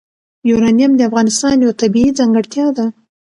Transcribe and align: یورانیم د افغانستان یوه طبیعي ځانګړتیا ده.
یورانیم 0.49 0.91
د 0.95 1.01
افغانستان 1.09 1.55
یوه 1.63 1.75
طبیعي 1.81 2.11
ځانګړتیا 2.19 2.65
ده. 2.77 2.85